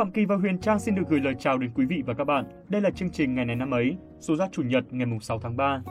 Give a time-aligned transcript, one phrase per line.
[0.00, 2.24] Phạm Kỳ và Huyền Trang xin được gửi lời chào đến quý vị và các
[2.24, 2.44] bạn.
[2.68, 5.56] Đây là chương trình ngày này năm ấy, số ra chủ nhật ngày 6 tháng
[5.56, 5.82] 3.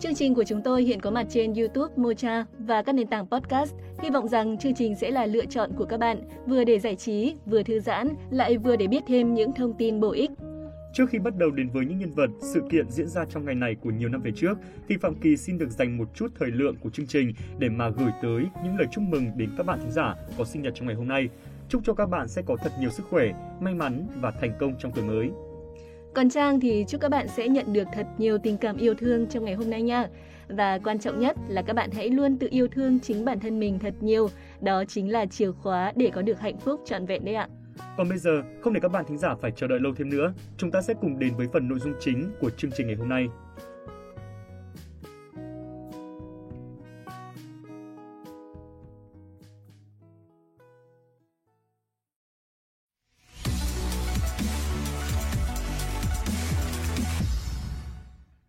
[0.00, 3.26] Chương trình của chúng tôi hiện có mặt trên YouTube, Mocha và các nền tảng
[3.26, 3.74] podcast.
[4.02, 6.96] Hy vọng rằng chương trình sẽ là lựa chọn của các bạn, vừa để giải
[6.96, 10.30] trí, vừa thư giãn, lại vừa để biết thêm những thông tin bổ ích.
[10.92, 13.54] Trước khi bắt đầu đến với những nhân vật, sự kiện diễn ra trong ngày
[13.54, 14.58] này của nhiều năm về trước,
[14.88, 17.88] thì Phạm Kỳ xin được dành một chút thời lượng của chương trình để mà
[17.88, 20.86] gửi tới những lời chúc mừng đến các bạn thính giả có sinh nhật trong
[20.86, 21.28] ngày hôm nay.
[21.68, 24.74] Chúc cho các bạn sẽ có thật nhiều sức khỏe, may mắn và thành công
[24.78, 25.30] trong tuổi mới.
[26.14, 29.26] Còn Trang thì chúc các bạn sẽ nhận được thật nhiều tình cảm yêu thương
[29.26, 30.08] trong ngày hôm nay nha.
[30.48, 33.60] Và quan trọng nhất là các bạn hãy luôn tự yêu thương chính bản thân
[33.60, 34.28] mình thật nhiều.
[34.60, 37.48] Đó chính là chìa khóa để có được hạnh phúc trọn vẹn đấy ạ.
[37.96, 40.32] Còn bây giờ, không để các bạn thính giả phải chờ đợi lâu thêm nữa,
[40.56, 43.08] chúng ta sẽ cùng đến với phần nội dung chính của chương trình ngày hôm
[43.08, 43.26] nay.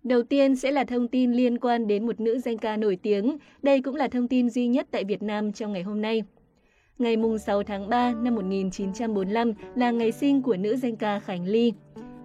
[0.08, 3.38] Đầu tiên sẽ là thông tin liên quan đến một nữ danh ca nổi tiếng.
[3.62, 6.24] Đây cũng là thông tin duy nhất tại Việt Nam trong ngày hôm nay.
[7.00, 11.74] Ngày 6 tháng 3 năm 1945 là ngày sinh của nữ danh ca Khánh Ly.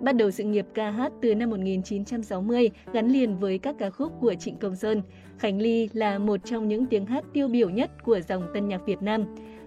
[0.01, 4.13] Bắt đầu sự nghiệp ca hát từ năm 1960 gắn liền với các ca khúc
[4.21, 5.03] của Trịnh Công Sơn.
[5.39, 8.87] Khánh Ly là một trong những tiếng hát tiêu biểu nhất của dòng tân nhạc
[8.87, 9.25] Việt Nam.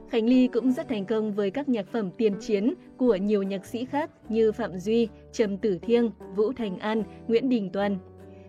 [0.10, 3.66] Khánh Ly cũng rất thành công với các nhạc phẩm tiền chiến của nhiều nhạc
[3.66, 7.98] sĩ khác như Phạm Duy, Trầm Tử Thiêng, Vũ Thành An, Nguyễn Đình Toàn.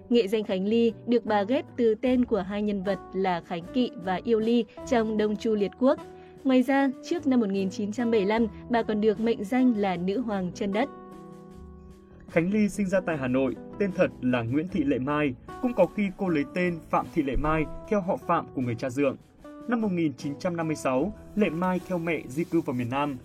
[0.08, 3.64] Nghệ danh Khánh Ly được bà ghép từ tên của hai nhân vật là Khánh
[3.74, 6.00] Kỵ và Yêu Ly trong Đông Chu Liệt Quốc.
[6.44, 10.88] Ngoài ra, trước năm 1975, bà còn được mệnh danh là Nữ Hoàng chân đất.
[12.30, 15.74] Khánh Ly sinh ra tại Hà Nội, tên thật là Nguyễn Thị Lệ Mai, cũng
[15.74, 18.90] có khi cô lấy tên Phạm Thị Lệ Mai theo họ Phạm của người cha
[18.90, 19.16] dượng.
[19.68, 23.18] Năm 1956, Lệ Mai theo mẹ di cư vào miền Nam.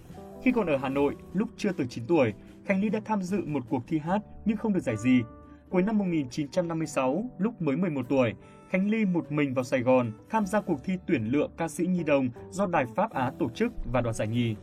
[0.44, 2.34] Khi còn ở Hà Nội, lúc chưa tới 9 tuổi,
[2.66, 5.22] Khánh Ly đã tham dự một cuộc thi hát nhưng không được giải gì.
[5.70, 8.34] Cuối năm 1956, lúc mới 11 tuổi,
[8.70, 11.86] Khánh Ly một mình vào Sài Gòn tham gia cuộc thi tuyển lựa ca sĩ
[11.86, 14.56] nhi đồng do Đài Pháp Á tổ chức và đoạt giải nhì.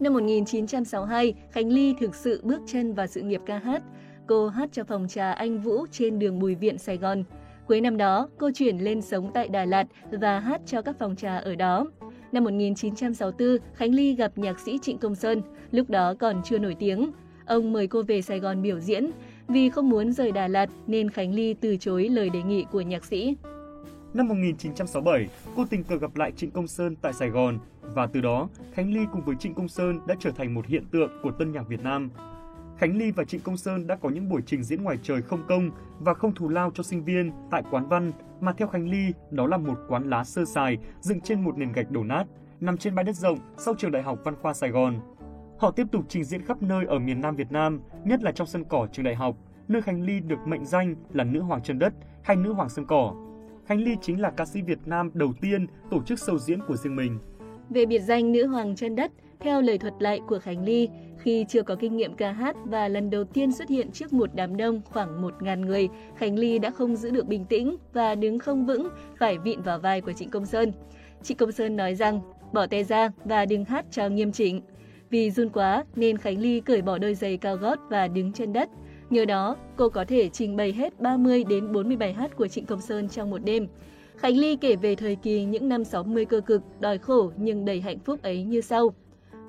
[0.00, 3.82] Năm 1962, Khánh Ly thực sự bước chân vào sự nghiệp ca hát.
[4.26, 7.24] Cô hát cho phòng trà Anh Vũ trên đường Bùi Viện, Sài Gòn.
[7.66, 11.16] Cuối năm đó, cô chuyển lên sống tại Đà Lạt và hát cho các phòng
[11.16, 11.86] trà ở đó.
[12.32, 16.76] Năm 1964, Khánh Ly gặp nhạc sĩ Trịnh Công Sơn, lúc đó còn chưa nổi
[16.78, 17.10] tiếng.
[17.46, 19.10] Ông mời cô về Sài Gòn biểu diễn.
[19.48, 22.80] Vì không muốn rời Đà Lạt nên Khánh Ly từ chối lời đề nghị của
[22.80, 23.36] nhạc sĩ.
[24.14, 28.20] Năm 1967, cô tình cờ gặp lại Trịnh Công Sơn tại Sài Gòn và từ
[28.20, 31.30] đó, Khánh Ly cùng với Trịnh Công Sơn đã trở thành một hiện tượng của
[31.30, 32.10] tân nhạc Việt Nam.
[32.78, 35.42] Khánh Ly và Trịnh Công Sơn đã có những buổi trình diễn ngoài trời không
[35.48, 39.12] công và không thù lao cho sinh viên tại quán văn, mà theo Khánh Ly,
[39.30, 42.24] đó là một quán lá sơ sài dựng trên một nền gạch đổ nát,
[42.60, 45.00] nằm trên bãi đất rộng sau trường Đại học Văn khoa Sài Gòn.
[45.58, 48.46] Họ tiếp tục trình diễn khắp nơi ở miền Nam Việt Nam, nhất là trong
[48.46, 49.36] sân cỏ trường đại học,
[49.68, 52.86] nơi Khánh Ly được mệnh danh là nữ hoàng chân đất hay nữ hoàng sân
[52.86, 53.14] cỏ.
[53.66, 56.76] Khánh Ly chính là ca sĩ Việt Nam đầu tiên tổ chức show diễn của
[56.76, 57.18] riêng mình.
[57.70, 60.88] Về biệt danh nữ hoàng chân đất, theo lời thuật lại của Khánh Ly,
[61.26, 64.30] khi chưa có kinh nghiệm ca hát và lần đầu tiên xuất hiện trước một
[64.34, 68.38] đám đông khoảng 1.000 người, Khánh Ly đã không giữ được bình tĩnh và đứng
[68.38, 68.88] không vững,
[69.18, 70.72] phải vịn vào vai của Trịnh Công Sơn.
[71.22, 72.20] Trịnh Công Sơn nói rằng,
[72.52, 74.60] bỏ tay ra và đừng hát cho nghiêm chỉnh.
[75.10, 78.52] Vì run quá nên Khánh Ly cởi bỏ đôi giày cao gót và đứng trên
[78.52, 78.68] đất.
[79.10, 82.66] Nhờ đó, cô có thể trình bày hết 30 đến 40 bài hát của Trịnh
[82.66, 83.68] Công Sơn trong một đêm.
[84.16, 87.80] Khánh Ly kể về thời kỳ những năm 60 cơ cực, đòi khổ nhưng đầy
[87.80, 88.94] hạnh phúc ấy như sau.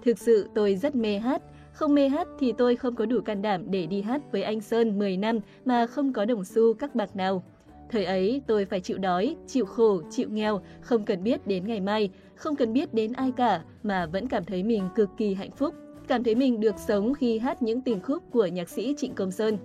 [0.05, 1.41] Thực sự tôi rất mê hát,
[1.77, 4.61] không mê hát thì tôi không có đủ can đảm để đi hát với anh
[4.61, 7.43] Sơn 10 năm mà không có đồng xu các bạc nào.
[7.89, 11.81] Thời ấy tôi phải chịu đói, chịu khổ, chịu nghèo, không cần biết đến ngày
[11.81, 15.51] mai, không cần biết đến ai cả mà vẫn cảm thấy mình cực kỳ hạnh
[15.51, 15.75] phúc,
[16.07, 19.31] cảm thấy mình được sống khi hát những tình khúc của nhạc sĩ Trịnh Công
[19.31, 19.57] Sơn.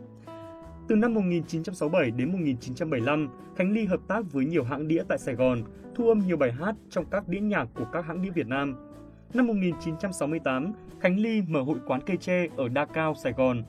[0.89, 5.35] Từ năm 1967 đến 1975, Khánh Ly hợp tác với nhiều hãng đĩa tại Sài
[5.35, 5.63] Gòn,
[5.95, 8.92] thu âm nhiều bài hát trong các đĩa nhạc của các hãng đĩa Việt Nam.
[9.35, 13.63] Năm 1968, Khánh Ly mở hội quán cây tre ở Đa Cao, Sài Gòn.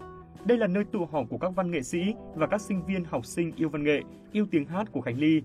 [0.45, 3.25] Đây là nơi tụ họp của các văn nghệ sĩ và các sinh viên học
[3.25, 4.01] sinh yêu văn nghệ,
[4.31, 5.41] yêu tiếng hát của Khánh Ly.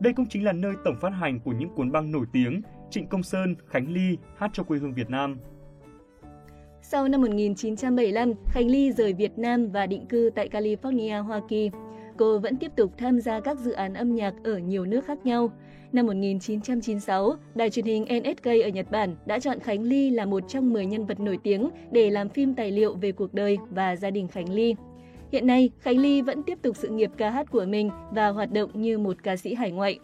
[0.00, 3.06] Đây cũng chính là nơi tổng phát hành của những cuốn băng nổi tiếng Trịnh
[3.06, 5.36] Công Sơn, Khánh Ly hát cho quê hương Việt Nam.
[6.82, 11.70] Sau năm 1975, Khánh Ly rời Việt Nam và định cư tại California, Hoa Kỳ.
[12.20, 15.18] Cô vẫn tiếp tục tham gia các dự án âm nhạc ở nhiều nước khác
[15.26, 15.52] nhau.
[15.92, 20.42] Năm 1996, đài truyền hình NSK ở Nhật Bản đã chọn Khánh Ly là một
[20.48, 23.96] trong 10 nhân vật nổi tiếng để làm phim tài liệu về cuộc đời và
[23.96, 24.74] gia đình Khánh Ly.
[25.32, 28.52] Hiện nay, Khánh Ly vẫn tiếp tục sự nghiệp ca hát của mình và hoạt
[28.52, 29.98] động như một ca sĩ hải ngoại.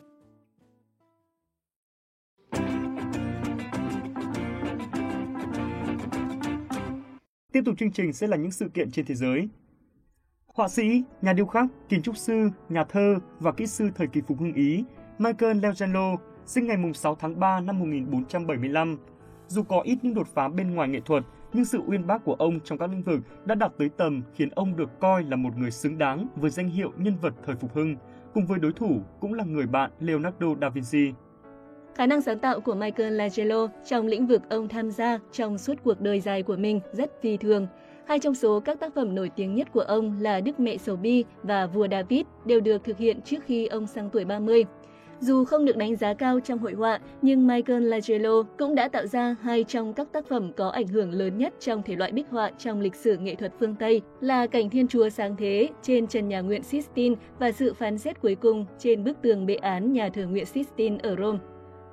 [7.52, 9.48] Tiếp tục chương trình sẽ là những sự kiện trên thế giới.
[10.56, 14.20] Họa sĩ, nhà điêu khắc, kiến trúc sư, nhà thơ và kỹ sư thời kỳ
[14.28, 14.84] phục hưng Ý
[15.18, 16.16] Michael Leogello
[16.46, 18.98] sinh ngày 6 tháng 3 năm 1475.
[19.48, 21.22] Dù có ít những đột phá bên ngoài nghệ thuật,
[21.52, 24.48] nhưng sự uyên bác của ông trong các lĩnh vực đã đạt tới tầm khiến
[24.54, 27.74] ông được coi là một người xứng đáng với danh hiệu nhân vật thời phục
[27.74, 27.96] hưng,
[28.34, 31.12] cùng với đối thủ cũng là người bạn Leonardo da Vinci.
[31.94, 36.00] Khả năng sáng tạo của Michelangelo trong lĩnh vực ông tham gia trong suốt cuộc
[36.00, 37.66] đời dài của mình rất phi thường.
[38.06, 40.96] Hai trong số các tác phẩm nổi tiếng nhất của ông là Đức Mẹ Sầu
[40.96, 44.64] Bi và Vua David đều được thực hiện trước khi ông sang tuổi 30.
[45.20, 49.36] Dù không được đánh giá cao trong hội họa, nhưng Michelangelo cũng đã tạo ra
[49.42, 52.50] hai trong các tác phẩm có ảnh hưởng lớn nhất trong thể loại bích họa
[52.58, 56.28] trong lịch sử nghệ thuật phương Tây là Cảnh Thiên Chúa Sáng Thế trên trần
[56.28, 60.08] nhà nguyện Sistine và sự phán xét cuối cùng trên bức tường bệ án nhà
[60.08, 61.38] thờ nguyện Sistine ở Rome.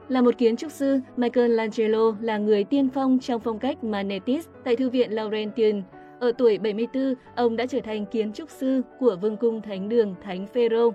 [0.10, 4.76] Là một kiến trúc sư, Michelangelo là người tiên phong trong phong cách Manetis tại
[4.76, 5.82] Thư viện Laurentian.
[6.24, 10.16] Ở tuổi 74, ông đã trở thành kiến trúc sư của Vương cung Thánh đường
[10.24, 10.94] Thánh Phêrô.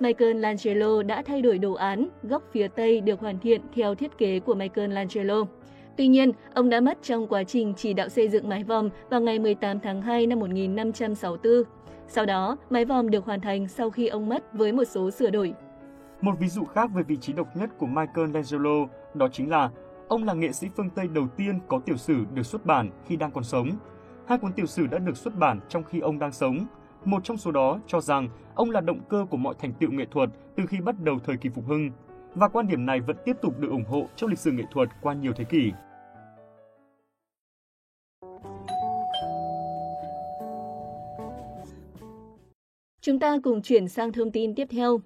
[0.00, 4.40] Michelangelo đã thay đổi đồ án, góc phía Tây được hoàn thiện theo thiết kế
[4.40, 5.44] của Michelangelo.
[5.96, 9.20] Tuy nhiên, ông đã mất trong quá trình chỉ đạo xây dựng mái vòm vào
[9.20, 11.52] ngày 18 tháng 2 năm 1564.
[12.08, 15.30] Sau đó, mái vòm được hoàn thành sau khi ông mất với một số sửa
[15.30, 15.54] đổi.
[16.20, 19.70] Một ví dụ khác về vị trí độc nhất của Michelangelo đó chính là
[20.08, 23.16] ông là nghệ sĩ phương Tây đầu tiên có tiểu sử được xuất bản khi
[23.16, 23.68] đang còn sống.
[24.28, 26.66] Hai cuốn tiểu sử đã được xuất bản trong khi ông đang sống.
[27.04, 30.04] Một trong số đó cho rằng ông là động cơ của mọi thành tựu nghệ
[30.10, 31.90] thuật từ khi bắt đầu thời kỳ phục hưng.
[32.34, 34.88] Và quan điểm này vẫn tiếp tục được ủng hộ trong lịch sử nghệ thuật
[35.02, 35.72] qua nhiều thế kỷ.
[43.00, 45.00] Chúng ta cùng chuyển sang thông tin tiếp theo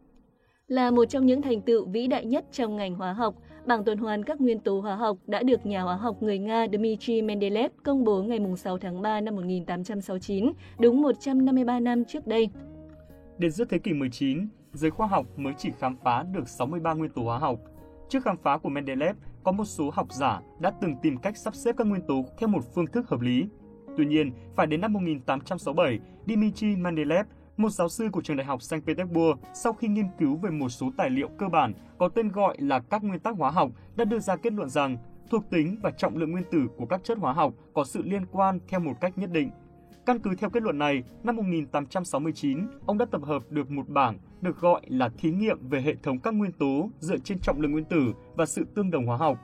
[0.68, 3.34] là một trong những thành tựu vĩ đại nhất trong ngành hóa học,
[3.66, 6.66] bảng tuần hoàn các nguyên tố hóa học đã được nhà hóa học người Nga
[6.72, 12.48] Dmitry Mendeleev công bố ngày 6 tháng 3 năm 1869, đúng 153 năm trước đây.
[13.38, 17.10] Đến giữa thế kỷ 19, giới khoa học mới chỉ khám phá được 63 nguyên
[17.10, 17.58] tố hóa học.
[18.08, 21.54] Trước khám phá của Mendeleev, có một số học giả đã từng tìm cách sắp
[21.54, 23.46] xếp các nguyên tố theo một phương thức hợp lý.
[23.96, 27.26] Tuy nhiên, phải đến năm 1867, Dmitry Mendeleev
[27.56, 30.68] một giáo sư của trường đại học Saint Petersburg sau khi nghiên cứu về một
[30.68, 34.04] số tài liệu cơ bản có tên gọi là các nguyên tắc hóa học đã
[34.04, 34.96] đưa ra kết luận rằng
[35.30, 38.26] thuộc tính và trọng lượng nguyên tử của các chất hóa học có sự liên
[38.26, 39.50] quan theo một cách nhất định.
[40.06, 44.18] Căn cứ theo kết luận này, năm 1869, ông đã tập hợp được một bảng
[44.40, 47.72] được gọi là thí nghiệm về hệ thống các nguyên tố dựa trên trọng lượng
[47.72, 49.38] nguyên tử và sự tương đồng hóa học.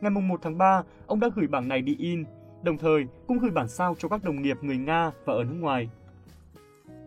[0.00, 2.24] Ngày 1 tháng 3, ông đã gửi bảng này đi in,
[2.62, 5.56] đồng thời cũng gửi bản sao cho các đồng nghiệp người Nga và ở nước
[5.60, 5.90] ngoài.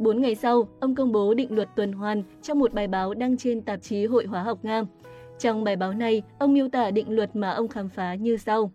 [0.01, 3.38] 4 ngày sau, ông công bố định luật tuần hoàn trong một bài báo đăng
[3.38, 4.83] trên tạp chí Hội hóa học Nga.
[5.39, 8.71] Trong bài báo này, ông miêu tả định luật mà ông khám phá như sau.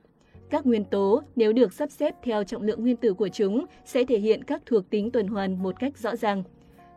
[0.51, 4.05] Các nguyên tố, nếu được sắp xếp theo trọng lượng nguyên tử của chúng, sẽ
[4.05, 6.43] thể hiện các thuộc tính tuần hoàn một cách rõ ràng.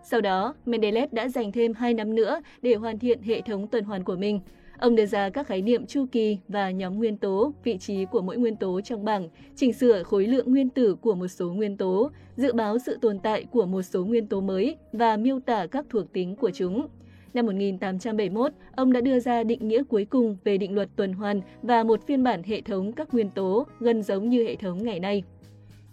[0.03, 3.83] Sau đó, Mendeleev đã dành thêm 2 năm nữa để hoàn thiện hệ thống tuần
[3.83, 4.39] hoàn của mình–
[4.79, 8.21] Ông đưa ra các khái niệm chu kỳ và nhóm nguyên tố, vị trí của
[8.21, 11.77] mỗi nguyên tố trong bảng, chỉnh sửa khối lượng nguyên tử của một số nguyên
[11.77, 15.67] tố, dự báo sự tồn tại của một số nguyên tố mới và miêu tả
[15.67, 16.87] các thuộc tính của chúng.
[17.33, 21.41] Năm 1871, ông đã đưa ra định nghĩa cuối cùng về định luật tuần hoàn
[21.61, 24.99] và một phiên bản hệ thống các nguyên tố gần giống như hệ thống ngày
[24.99, 25.23] nay.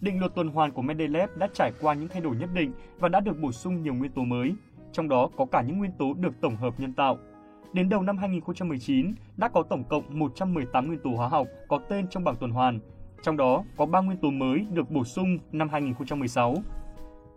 [0.00, 3.08] Định luật tuần hoàn của Mendeleev đã trải qua những thay đổi nhất định và
[3.08, 4.52] đã được bổ sung nhiều nguyên tố mới,
[4.92, 7.18] trong đó có cả những nguyên tố được tổng hợp nhân tạo.
[7.72, 12.08] Đến đầu năm 2019, đã có tổng cộng 118 nguyên tố hóa học có tên
[12.08, 12.80] trong bảng tuần hoàn,
[13.22, 16.54] trong đó có 3 nguyên tố mới được bổ sung năm 2016.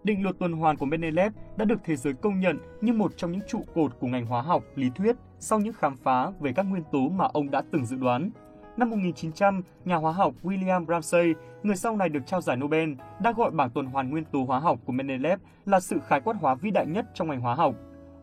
[0.04, 3.32] Định luật tuần hoàn của Mendeleev đã được thế giới công nhận như một trong
[3.32, 6.64] những trụ cột của ngành hóa học, lý thuyết sau những khám phá về các
[6.64, 8.30] nguyên tố mà ông đã từng dự đoán.
[8.78, 13.32] Năm 1900, nhà hóa học William Ramsay, người sau này được trao giải Nobel, đã
[13.32, 16.56] gọi bảng tuần hoàn nguyên tố hóa học của Mendeleev là sự khái quát hóa
[16.56, 17.76] vĩ đại nhất trong ngành hóa học.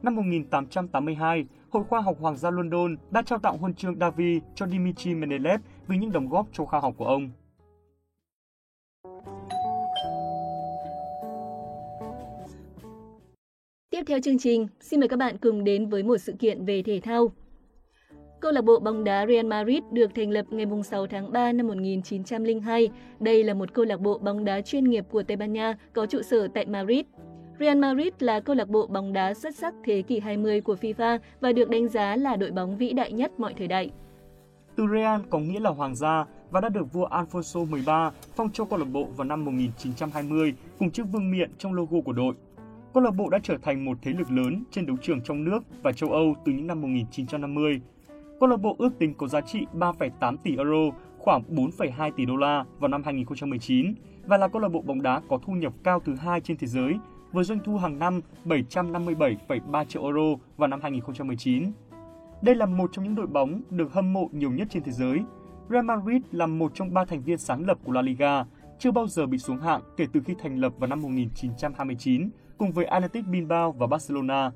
[0.03, 4.67] Năm 1882, Hội Khoa học Hoàng gia London đã trao tặng huân chương Davy cho
[4.67, 7.31] Dmitry Mendeleev vì những đóng góp cho khoa học của ông.
[13.91, 16.83] Tiếp theo chương trình, xin mời các bạn cùng đến với một sự kiện về
[16.83, 17.33] thể thao.
[18.41, 21.67] Câu lạc bộ bóng đá Real Madrid được thành lập ngày 6 tháng 3 năm
[21.67, 22.89] 1902.
[23.21, 26.07] Đây là một câu lạc bộ bóng đá chuyên nghiệp của Tây Ban Nha có
[26.07, 27.05] trụ sở tại Madrid.
[27.59, 31.19] Real Madrid là câu lạc bộ bóng đá xuất sắc thế kỷ 20 của FIFA
[31.41, 33.91] và được đánh giá là đội bóng vĩ đại nhất mọi thời đại.
[34.77, 38.65] Từ Real có nghĩa là hoàng gia và đã được vua Alfonso 13 phong cho
[38.65, 42.35] câu lạc bộ vào năm 1920 cùng chiếc vương miện trong logo của đội.
[42.95, 45.61] Câu lạc bộ đã trở thành một thế lực lớn trên đấu trường trong nước
[45.83, 47.81] và châu Âu từ những năm 1950.
[48.41, 52.37] Câu lạc bộ ước tính có giá trị 3,8 tỷ euro, khoảng 4,2 tỷ đô
[52.37, 53.95] la vào năm 2019
[54.27, 56.67] và là câu lạc bộ bóng đá có thu nhập cao thứ hai trên thế
[56.67, 56.95] giới
[57.37, 61.73] với doanh thu hàng năm 757,3 triệu euro vào năm 2019.
[62.43, 65.19] Đây là một trong những đội bóng được hâm mộ nhiều nhất trên thế giới.
[65.71, 68.45] Real Madrid là một trong ba thành viên sáng lập của La Liga,
[68.79, 72.73] chưa bao giờ bị xuống hạng kể từ khi thành lập vào năm 1929 cùng
[72.73, 74.51] với Athletic Bilbao và Barcelona.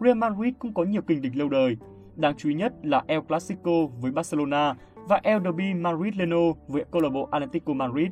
[0.00, 1.76] Real Madrid cũng có nhiều kình địch lâu đời.
[2.16, 7.02] Đáng chú ý nhất là El Clasico với Barcelona và El Derby Madrid-Leno với câu
[7.02, 8.08] lạc bộ Atletico Madrid.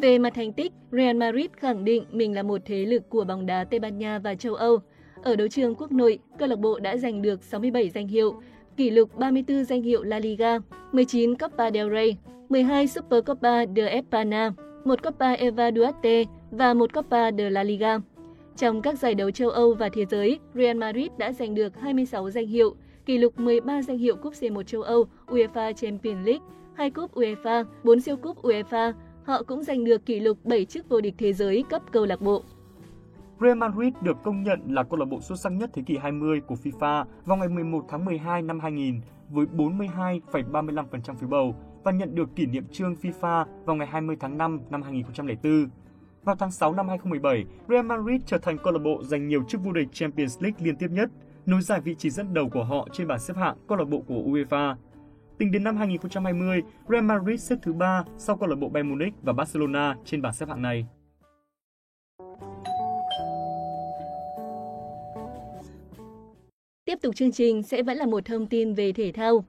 [0.00, 3.46] Về mặt thành tích, Real Madrid khẳng định mình là một thế lực của bóng
[3.46, 4.78] đá Tây Ban Nha và châu Âu.
[5.22, 8.40] Ở đấu trường quốc nội, câu lạc bộ đã giành được 67 danh hiệu,
[8.76, 10.58] kỷ lục 34 danh hiệu La Liga,
[10.92, 12.16] 19 Copa del Rey,
[12.48, 14.52] 12 Supercopa de España,
[14.84, 17.98] một Copa Eva Duarte và một Copa de la Liga.
[18.56, 22.30] Trong các giải đấu châu Âu và thế giới, Real Madrid đã giành được 26
[22.30, 22.76] danh hiệu,
[23.06, 27.64] kỷ lục 13 danh hiệu cúp C1 châu Âu, UEFA Champions League, 2 cúp UEFA,
[27.84, 28.92] 4 siêu cúp UEFA.
[29.26, 32.20] Họ cũng giành được kỷ lục 7 chức vô địch thế giới cấp câu lạc
[32.20, 32.42] bộ.
[33.40, 36.40] Real Madrid được công nhận là câu lạc bộ xuất sắc nhất thế kỷ 20
[36.40, 41.54] của FIFA vào ngày 11 tháng 12 năm 2000 với 42,35% phiếu bầu
[41.84, 45.68] và nhận được kỷ niệm trương FIFA vào ngày 20 tháng 5 năm 2004.
[46.24, 49.60] Vào tháng 6 năm 2017, Real Madrid trở thành câu lạc bộ giành nhiều chức
[49.64, 51.10] vô địch Champions League liên tiếp nhất,
[51.46, 54.02] nối dài vị trí dẫn đầu của họ trên bảng xếp hạng câu lạc bộ
[54.06, 54.74] của UEFA.
[55.38, 59.14] Tính đến năm 2020, Real Madrid xếp thứ 3 sau câu lạc bộ Bayern Munich
[59.22, 60.86] và Barcelona trên bảng xếp hạng này.
[66.84, 69.44] Tiếp tục chương trình sẽ vẫn là một thông tin về thể thao.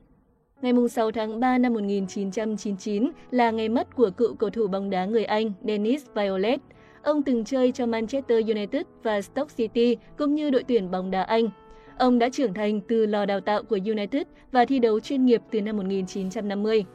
[0.61, 5.05] Ngày 6 tháng 3 năm 1999 là ngày mất của cựu cầu thủ bóng đá
[5.05, 6.59] người Anh Dennis Violet.
[7.03, 11.23] Ông từng chơi cho Manchester United và Stoke City cũng như đội tuyển bóng đá
[11.23, 11.49] Anh.
[11.97, 15.41] Ông đã trưởng thành từ lò đào tạo của United và thi đấu chuyên nghiệp
[15.51, 16.85] từ năm 1950.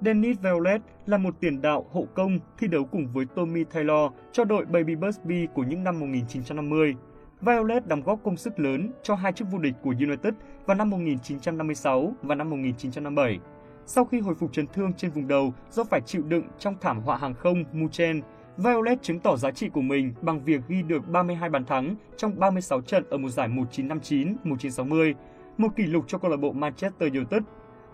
[0.00, 4.44] Dennis Violet là một tiền đạo hộ công thi đấu cùng với Tommy Taylor cho
[4.44, 6.94] đội Baby Busby của những năm 1950.
[7.40, 10.34] Violet đóng góp công sức lớn cho hai chức vô địch của United
[10.66, 13.38] vào năm 1956 và năm 1957.
[13.86, 17.00] Sau khi hồi phục chấn thương trên vùng đầu do phải chịu đựng trong thảm
[17.00, 18.20] họa hàng không Muchen,
[18.64, 22.38] Violet chứng tỏ giá trị của mình bằng việc ghi được 32 bàn thắng trong
[22.38, 25.14] 36 trận ở một giải 1959-1960,
[25.58, 27.42] một kỷ lục cho câu lạc bộ Manchester United.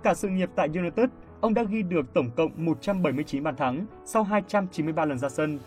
[0.02, 1.06] Cả sự nghiệp tại United,
[1.40, 5.58] ông đã ghi được tổng cộng 179 bàn thắng sau 293 lần ra sân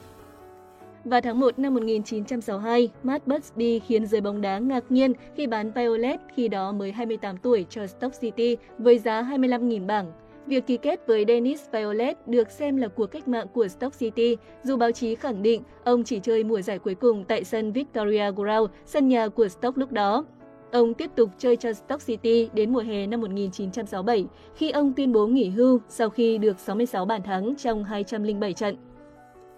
[1.06, 5.72] vào tháng 1 năm 1962, Matt Busby khiến giới bóng đá ngạc nhiên khi bán
[5.72, 10.12] Violet khi đó mới 28 tuổi cho Stoke City với giá 25.000 bảng.
[10.50, 14.38] Việc ký kết với Dennis Violet được xem là cuộc cách mạng của Stoke City,
[14.64, 18.32] dù báo chí khẳng định ông chỉ chơi mùa giải cuối cùng tại sân Victoria
[18.32, 20.26] Ground, sân nhà của Stoke lúc đó.
[20.72, 24.26] Ông tiếp tục chơi cho Stoke City đến mùa hè năm 1967,
[24.56, 28.76] khi ông tuyên bố nghỉ hưu sau khi được 66 bàn thắng trong 207 trận.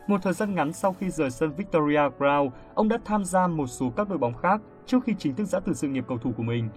[0.08, 3.68] Một thời gian ngắn sau khi rời sân Victoria Ground, ông đã tham gia một
[3.68, 6.32] số các đội bóng khác trước khi chính thức giã từ sự nghiệp cầu thủ
[6.38, 6.70] của mình.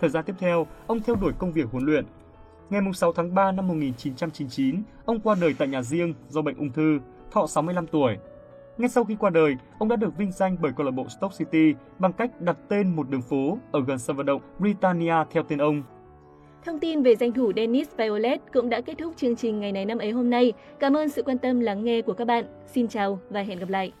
[0.00, 2.04] Thời gian tiếp theo, ông theo đuổi công việc huấn luyện.
[2.74, 6.72] Ngày 6 tháng 3 năm 1999, ông qua đời tại nhà riêng do bệnh ung
[6.72, 6.98] thư,
[7.32, 8.16] thọ 65 tuổi.
[8.78, 11.34] Ngay sau khi qua đời, ông đã được vinh danh bởi câu lạc bộ Stoke
[11.38, 15.42] City bằng cách đặt tên một đường phố ở gần sân vận động Britannia theo
[15.42, 15.82] tên ông.
[16.64, 19.84] Thông tin về danh thủ Dennis Violet cũng đã kết thúc chương trình ngày này
[19.84, 20.52] năm ấy hôm nay.
[20.78, 22.44] Cảm ơn sự quan tâm lắng nghe của các bạn.
[22.66, 23.92] Xin chào và hẹn gặp lại.